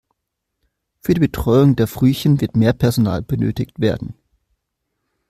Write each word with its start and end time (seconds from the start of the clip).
Für 1.01 1.13
die 1.13 1.19
Betreuung 1.19 1.75
der 1.75 1.85
Frühchen 1.85 2.41
wird 2.41 2.57
mehr 2.57 2.73
Personal 2.73 3.21
benötigt 3.21 3.79
werden. 3.79 4.15